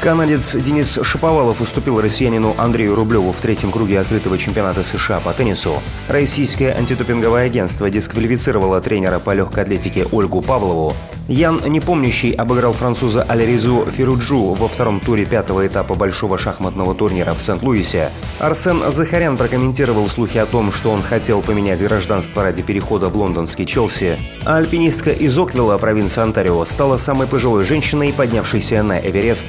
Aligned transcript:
Канадец 0.00 0.54
Денис 0.54 0.98
Шаповалов 1.02 1.60
уступил 1.60 2.00
россиянину 2.00 2.54
Андрею 2.56 2.94
Рублеву 2.94 3.32
в 3.32 3.36
третьем 3.36 3.70
круге 3.70 4.00
открытого 4.00 4.38
чемпионата 4.38 4.82
США 4.82 5.20
по 5.20 5.34
теннису. 5.34 5.82
Российское 6.08 6.72
антидопинговое 6.72 7.44
агентство 7.44 7.90
дисквалифицировало 7.90 8.80
тренера 8.80 9.18
по 9.18 9.34
легкой 9.34 9.64
атлетике 9.64 10.06
Ольгу 10.10 10.40
Павлову. 10.40 10.94
Ян 11.28 11.60
Непомнящий 11.66 12.32
обыграл 12.32 12.72
француза 12.72 13.24
Аляризу 13.24 13.86
Феруджу 13.92 14.54
во 14.54 14.68
втором 14.68 15.00
туре 15.00 15.26
пятого 15.26 15.66
этапа 15.66 15.92
большого 15.92 16.38
шахматного 16.38 16.94
турнира 16.94 17.32
в 17.32 17.42
Сент-Луисе. 17.42 18.10
Арсен 18.38 18.90
Захарян 18.90 19.36
прокомментировал 19.36 20.08
слухи 20.08 20.38
о 20.38 20.46
том, 20.46 20.72
что 20.72 20.92
он 20.92 21.02
хотел 21.02 21.42
поменять 21.42 21.82
гражданство 21.82 22.42
ради 22.42 22.62
перехода 22.62 23.10
в 23.10 23.16
лондонский 23.18 23.66
Челси. 23.66 24.18
А 24.46 24.56
альпинистка 24.56 25.10
из 25.10 25.36
Оквилла, 25.38 25.76
провинции 25.76 26.22
Онтарио, 26.22 26.64
стала 26.64 26.96
самой 26.96 27.26
пожилой 27.26 27.64
женщиной, 27.64 28.14
поднявшейся 28.14 28.82
на 28.82 28.98
Эверест. 28.98 29.48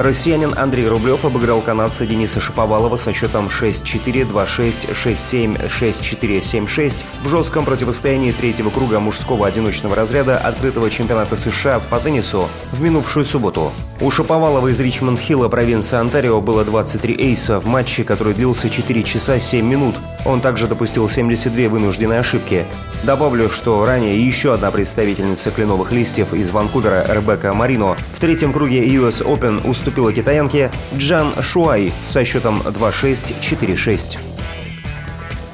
Россиянин 0.00 0.54
Андрей 0.56 0.88
Рублев 0.88 1.26
обыграл 1.26 1.60
канадца 1.60 2.06
Дениса 2.06 2.40
Шаповалова 2.40 2.96
со 2.96 3.12
счетом 3.12 3.48
6-4, 3.48 4.32
2-6, 4.32 4.94
6-7, 4.94 5.68
6-4, 5.68 6.40
7-6 6.40 7.04
в 7.22 7.28
жестком 7.28 7.66
противостоянии 7.66 8.32
третьего 8.32 8.70
круга 8.70 8.98
мужского 8.98 9.46
одиночного 9.46 9.94
разряда 9.94 10.38
открытого 10.38 10.88
чемпионата 10.88 11.36
США 11.36 11.80
по 11.90 11.98
теннису 12.00 12.48
в 12.72 12.80
минувшую 12.80 13.26
субботу. 13.26 13.72
У 14.00 14.10
Шаповалова 14.10 14.68
из 14.68 14.80
Ричмонд-Хилла 14.80 15.50
провинции 15.50 15.98
Онтарио 15.98 16.40
было 16.40 16.64
23 16.64 17.16
эйса 17.18 17.60
в 17.60 17.66
матче, 17.66 18.02
который 18.02 18.32
длился 18.32 18.70
4 18.70 19.02
часа 19.02 19.38
7 19.38 19.66
минут. 19.66 19.96
Он 20.24 20.40
также 20.40 20.66
допустил 20.66 21.10
72 21.10 21.68
вынужденные 21.68 22.20
ошибки. 22.20 22.64
Добавлю, 23.02 23.50
что 23.50 23.84
ранее 23.84 24.18
еще 24.18 24.54
одна 24.54 24.70
представительница 24.70 25.50
кленовых 25.50 25.90
листьев 25.92 26.34
из 26.34 26.50
Ванкувера 26.50 27.06
Ребекка 27.08 27.52
Марино 27.54 27.96
в 28.12 28.20
третьем 28.20 28.52
круге 28.52 28.86
US 28.88 29.22
Open 29.22 29.66
уступила 29.68 29.89
китаянке 29.90 30.70
Джан 30.96 31.42
Шуай 31.42 31.92
со 32.02 32.24
счетом 32.24 32.60
2-6-4-6. 32.60 34.18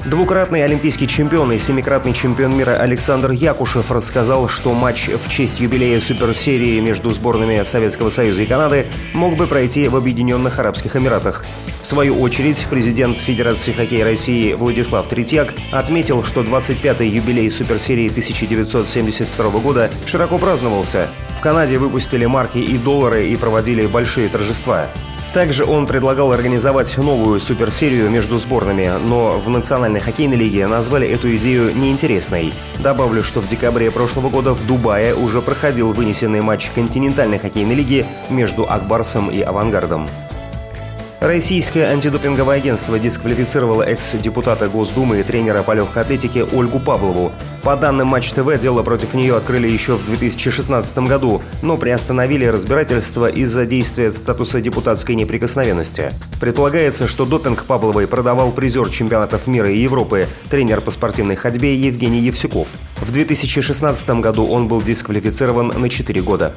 Двукратный 0.06 0.64
олимпийский 0.64 1.08
чемпион 1.08 1.50
и 1.50 1.58
семикратный 1.58 2.12
чемпион 2.12 2.56
мира 2.56 2.76
Александр 2.76 3.32
Якушев 3.32 3.90
рассказал, 3.90 4.48
что 4.48 4.72
матч 4.72 5.08
в 5.08 5.28
честь 5.28 5.58
юбилея 5.58 6.00
суперсерии 6.00 6.78
между 6.78 7.10
сборными 7.10 7.60
Советского 7.64 8.10
Союза 8.10 8.44
и 8.44 8.46
Канады 8.46 8.86
мог 9.14 9.34
бы 9.34 9.48
пройти 9.48 9.88
в 9.88 9.96
Объединенных 9.96 10.60
Арабских 10.60 10.94
Эмиратах. 10.94 11.44
В 11.82 11.86
свою 11.88 12.20
очередь, 12.20 12.64
президент 12.70 13.18
Федерации 13.18 13.72
хоккея 13.72 14.04
России 14.04 14.52
Владислав 14.52 15.08
Третьяк 15.08 15.52
отметил, 15.72 16.22
что 16.22 16.42
25-й 16.42 17.08
юбилей 17.08 17.50
суперсерии 17.50 18.08
1972 18.08 19.50
года 19.58 19.90
широко 20.06 20.38
праздновался. 20.38 21.08
В 21.36 21.40
Канаде 21.40 21.78
выпустили 21.78 22.26
марки 22.26 22.58
и 22.58 22.78
доллары 22.78 23.28
и 23.28 23.36
проводили 23.36 23.86
большие 23.86 24.28
торжества. 24.28 24.88
Также 25.34 25.66
он 25.66 25.86
предлагал 25.86 26.32
организовать 26.32 26.96
новую 26.96 27.40
суперсерию 27.40 28.08
между 28.08 28.38
сборными, 28.38 28.90
но 29.06 29.38
в 29.38 29.50
Национальной 29.50 30.00
хоккейной 30.00 30.36
лиге 30.36 30.66
назвали 30.66 31.06
эту 31.06 31.36
идею 31.36 31.76
неинтересной. 31.76 32.54
Добавлю, 32.78 33.22
что 33.22 33.40
в 33.40 33.48
декабре 33.48 33.90
прошлого 33.90 34.30
года 34.30 34.54
в 34.54 34.66
Дубае 34.66 35.14
уже 35.14 35.42
проходил 35.42 35.92
вынесенный 35.92 36.41
матч 36.41 36.70
континентальной 36.75 37.38
хоккейной 37.38 37.75
лиги 37.75 38.06
между 38.30 38.66
Акбарсом 38.69 39.30
и 39.30 39.42
Авангардом. 39.42 40.08
Российское 41.26 41.87
антидопинговое 41.87 42.59
агентство 42.59 43.00
дисквалифицировало 43.00 43.82
экс-депутата 43.82 44.69
Госдумы 44.69 45.19
и 45.19 45.22
тренера 45.25 45.64
по 45.64 45.72
легкой 45.72 46.04
атлетике 46.04 46.44
Ольгу 46.44 46.78
Павлову. 46.78 47.32
По 47.64 47.75
данным 47.75 48.06
Матч 48.06 48.31
ТВ, 48.31 48.56
дело 48.60 48.84
против 48.84 49.12
нее 49.12 49.34
открыли 49.34 49.66
еще 49.66 49.97
в 49.97 50.06
2016 50.06 50.98
году, 50.98 51.42
но 51.62 51.76
приостановили 51.76 52.44
разбирательство 52.44 53.28
из-за 53.28 53.66
действия 53.66 54.12
статуса 54.12 54.60
депутатской 54.60 55.16
неприкосновенности. 55.16 56.12
Предполагается, 56.38 57.09
что 57.09 57.25
допинг 57.25 57.64
Павловой 57.64 58.06
продавал 58.06 58.53
призер 58.53 58.88
чемпионатов 58.91 59.48
мира 59.48 59.69
и 59.69 59.81
Европы, 59.81 60.28
тренер 60.48 60.81
по 60.81 60.93
спортивной 60.93 61.34
ходьбе 61.34 61.75
Евгений 61.75 62.20
Евсюков. 62.20 62.69
В 63.00 63.10
2016 63.10 64.08
году 64.20 64.47
он 64.47 64.69
был 64.69 64.81
дисквалифицирован 64.81 65.72
на 65.76 65.88
4 65.88 66.22
года. 66.22 66.54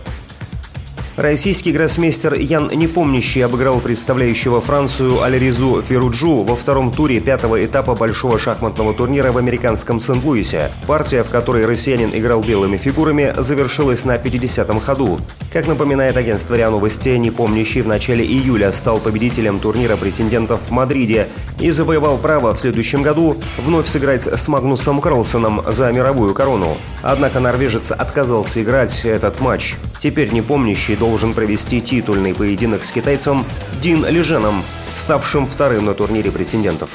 Российский 1.15 1.71
гроссмейстер 1.73 2.33
Ян 2.35 2.69
Непомнящий 2.69 3.43
обыграл 3.43 3.79
представляющего 3.81 4.61
Францию 4.61 5.21
Альризу 5.21 5.81
Феруджу 5.81 6.43
во 6.43 6.55
втором 6.55 6.91
туре 6.91 7.19
пятого 7.19 7.63
этапа 7.63 7.93
большого 7.93 8.39
шахматного 8.39 8.93
турнира 8.93 9.31
в 9.31 9.37
американском 9.37 9.99
Сент-Луисе. 9.99 10.71
Партия, 10.87 11.23
в 11.23 11.29
которой 11.29 11.65
россиянин 11.65 12.11
играл 12.13 12.41
белыми 12.41 12.77
фигурами, 12.77 13.33
завершилась 13.37 14.05
на 14.05 14.15
50-м 14.15 14.79
ходу. 14.79 15.19
Как 15.51 15.67
напоминает 15.67 16.15
агентство 16.15 16.55
РИА 16.55 16.69
Новости, 16.69 17.09
Непомнящий 17.09 17.81
в 17.81 17.87
начале 17.87 18.23
июля 18.23 18.71
стал 18.71 18.99
победителем 18.99 19.59
турнира 19.59 19.97
претендентов 19.97 20.61
в 20.69 20.71
Мадриде 20.71 21.27
и 21.59 21.69
завоевал 21.69 22.17
право 22.17 22.53
в 22.53 22.59
следующем 22.59 23.01
году 23.01 23.35
вновь 23.57 23.87
сыграть 23.87 24.25
с 24.25 24.47
Магнусом 24.47 25.01
Карлсоном 25.01 25.63
за 25.67 25.91
мировую 25.91 26.33
корону. 26.33 26.77
Однако 27.01 27.39
норвежец 27.39 27.91
отказался 27.91 28.61
играть 28.61 29.01
этот 29.03 29.41
матч. 29.41 29.75
Теперь 29.99 30.31
Непомнящий 30.31 30.95
должен 30.95 31.08
должен 31.09 31.33
провести 31.33 31.81
титульный 31.81 32.35
поединок 32.35 32.83
с 32.83 32.91
китайцем 32.91 33.43
Дин 33.81 34.05
Леженом, 34.05 34.61
ставшим 34.95 35.47
вторым 35.47 35.85
на 35.85 35.95
турнире 35.95 36.29
претендентов. 36.29 36.91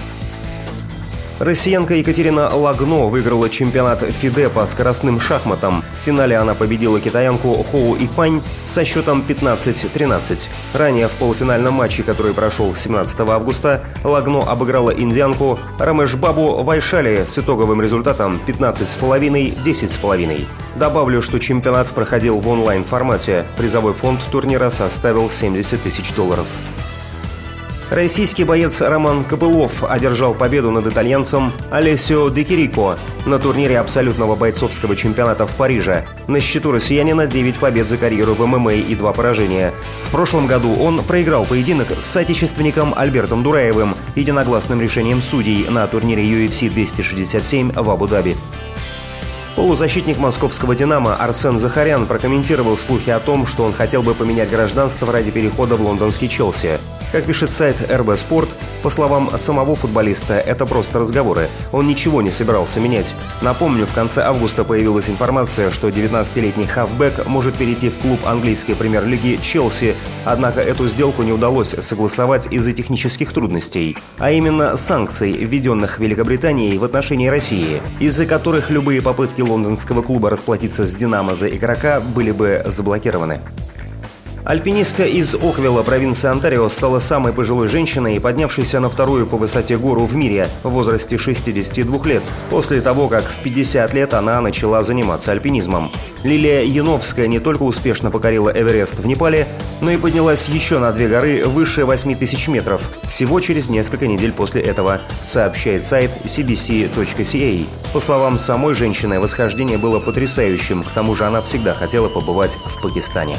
Россиянка 1.41 1.95
Екатерина 1.95 2.49
Лагно 2.55 3.07
выиграла 3.07 3.51
чемпионат 3.51 4.03
ФИДЕ 4.03 4.51
по 4.51 4.65
скоростным 4.67 5.19
шахматам. 5.19 5.83
В 6.01 6.05
финале 6.05 6.37
она 6.37 6.55
победила 6.55 7.01
китаянку 7.01 7.67
Хоу 7.71 7.97
Ифань 7.97 8.41
со 8.65 8.85
счетом 8.85 9.25
15-13. 9.27 10.47
Ранее 10.75 11.09
в 11.09 11.13
полуфинальном 11.13 11.75
матче, 11.75 12.05
который 12.05 12.35
прошел 12.35 12.77
17 12.77 13.21
августа, 13.21 13.81
Лагно 14.05 14.43
обыграла 14.43 14.91
индианку 14.91 15.59
Рамеш 15.79 16.15
Бабу 16.15 16.63
Вайшали 16.63 17.25
с 17.27 17.37
итоговым 17.37 17.83
результатом 17.83 18.41
15,5-10,5. 18.47 20.47
Добавлю, 20.77 21.21
что 21.21 21.41
чемпионат 21.41 21.89
проходил 21.89 22.39
в 22.39 22.49
онлайн-формате. 22.49 23.45
Призовой 23.57 23.93
фонд 23.93 24.21
турнира 24.31 24.71
составил 24.71 25.31
70 25.31 25.83
тысяч 25.83 26.15
долларов. 26.15 26.47
Российский 27.95 28.43
боец 28.43 28.81
Роман 28.81 29.23
Кобылов 29.23 29.85
одержал 29.85 30.35
победу 30.35 30.73
над 30.73 30.85
итальянцем 30.89 31.53
Алессио 31.71 32.29
Декирико 32.29 32.99
на 33.25 33.39
турнире 33.39 33.79
абсолютного 33.79 34.35
бойцовского 34.35 34.97
чемпионата 34.97 35.47
в 35.47 35.55
Париже. 35.55 36.05
На 36.27 36.41
счету 36.41 36.73
россиянина 36.73 37.29
9 37.29 37.55
побед 37.55 37.89
за 37.89 37.97
карьеру 37.97 38.35
в 38.35 38.45
ММА 38.45 38.75
и 38.75 38.97
2 38.97 39.13
поражения. 39.13 39.73
В 40.07 40.11
прошлом 40.11 40.49
году 40.49 40.75
он 40.75 41.05
проиграл 41.05 41.45
поединок 41.45 41.87
с 41.97 42.05
соотечественником 42.05 42.93
Альбертом 42.97 43.45
Дураевым 43.45 43.95
единогласным 44.17 44.81
решением 44.81 45.23
судей 45.23 45.65
на 45.71 45.87
турнире 45.87 46.25
UFC 46.25 46.71
267 46.71 47.75
в 47.75 47.91
Абу-Даби. 47.91 48.37
Полузащитник 49.57 50.19
московского 50.19 50.75
«Динамо» 50.75 51.15
Арсен 51.15 51.61
Захарян 51.61 52.07
прокомментировал 52.07 52.77
слухи 52.77 53.11
о 53.11 53.21
том, 53.21 53.47
что 53.47 53.63
он 53.63 53.73
хотел 53.73 54.03
бы 54.03 54.13
поменять 54.13 54.51
гражданство 54.51 55.13
ради 55.13 55.31
перехода 55.31 55.77
в 55.77 55.81
лондонский 55.81 56.29
«Челси». 56.29 56.81
Как 57.13 57.25
пишет 57.25 57.51
сайт 57.51 57.77
РБ 57.89 58.19
Спорт, 58.19 58.49
по 58.83 58.91
словам 58.91 59.31
самого 59.39 59.77
футболиста, 59.77 60.35
это 60.35 60.67
просто 60.67 60.99
разговоры. 60.99 61.49
Он 61.75 61.89
ничего 61.89 62.23
не 62.23 62.31
собирался 62.31 62.79
менять. 62.79 63.13
Напомню, 63.43 63.85
в 63.85 63.93
конце 63.93 64.23
августа 64.23 64.63
появилась 64.63 65.09
информация, 65.09 65.73
что 65.73 65.89
19-летний 65.89 66.67
хавбек 66.67 67.27
может 67.27 67.57
перейти 67.57 67.89
в 67.89 67.99
клуб 67.99 68.21
английской 68.25 68.75
премьер-лиги 68.75 69.41
«Челси», 69.43 69.97
однако 70.25 70.61
эту 70.61 70.89
сделку 70.89 71.25
не 71.25 71.33
удалось 71.33 71.75
согласовать 71.81 72.47
из-за 72.53 72.73
технических 72.73 73.33
трудностей, 73.33 73.97
а 74.19 74.31
именно 74.31 74.77
санкций, 74.77 75.33
введенных 75.33 75.99
Великобританией 75.99 76.79
в 76.79 76.85
отношении 76.85 77.27
России, 77.27 77.83
из-за 77.99 78.25
которых 78.25 78.71
любые 78.71 79.03
попытки 79.03 79.41
лондонского 79.41 80.03
клуба 80.03 80.31
расплатиться 80.31 80.87
с 80.87 80.95
«Динамо» 80.95 81.35
за 81.35 81.49
игрока 81.49 82.01
были 82.01 82.31
бы 82.31 82.63
заблокированы. 82.67 83.41
Альпинистка 84.45 85.07
из 85.07 85.35
Оквилла, 85.35 85.83
провинции 85.83 86.29
Онтарио, 86.29 86.69
стала 86.69 86.99
самой 86.99 87.33
пожилой 87.33 87.67
женщиной, 87.67 88.21
поднявшейся 88.21 88.79
на 88.79 88.91
вторую 88.91 89.27
по 89.27 89.39
высоте 89.39 89.79
гору 89.79 90.05
в 90.05 90.15
мире 90.15 90.49
в 90.63 90.69
возрасте 90.69 91.17
62 91.17 92.07
лет, 92.07 92.23
после 92.51 92.83
того, 92.83 93.09
как 93.09 93.25
в 93.25 93.39
50 93.43 93.95
лет 93.95 94.13
она 94.13 94.39
начала 94.43 94.83
заниматься 94.83 95.33
альпинизмом. 95.33 95.91
Лилия 96.25 96.61
Яновская 96.61 97.27
не 97.27 97.39
только 97.39 97.63
успешно 97.63 98.11
покорила 98.11 98.51
Эверест 98.51 98.99
в 98.99 99.07
Непале, 99.07 99.49
но 99.81 99.91
и 99.91 99.97
поднялась 99.97 100.47
еще 100.49 100.79
на 100.79 100.93
две 100.93 101.09
горы 101.09 101.45
выше 101.47 101.87
8 101.87 102.15
тысяч 102.15 102.47
метров, 102.47 102.83
всего 103.09 103.41
через 103.41 103.71
несколько 103.71 104.07
недель 104.07 104.33
после 104.33 104.61
этого, 104.61 105.01
сообщает 105.23 105.87
сайт 105.87 106.11
cbc.ca. 106.25 107.67
По 107.95 108.01
словам 108.01 108.39
самой 108.39 108.75
женщины, 108.75 109.21
восхождение 109.21 109.79
было 109.79 110.01
потрясающим, 110.01 110.85
к 110.85 110.91
тому 110.91 111.15
же 111.15 111.25
она 111.25 111.41
всегда 111.41 111.73
хотела 111.73 112.11
побывать 112.11 112.59
в 112.67 112.83
Пакистане. 112.83 113.39